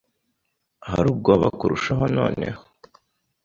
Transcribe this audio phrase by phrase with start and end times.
[0.89, 2.63] hari ubwoba kurushaho noneho